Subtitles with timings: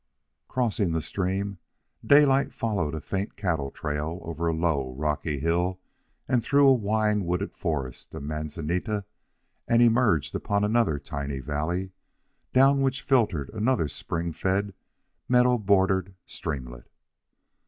[0.47, 1.59] Crossing the stream,
[2.03, 5.79] Daylight followed a faint cattle trail over a low, rocky hill
[6.27, 9.05] and through a wine wooded forest of manzanita,
[9.67, 11.91] and emerged upon another tiny valley,
[12.51, 14.73] down which filtered another spring fed,
[15.29, 16.89] meadow bordered streamlet.